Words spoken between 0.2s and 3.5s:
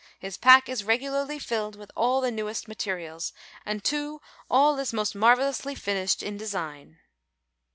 pack is regularly filled with all the newest materials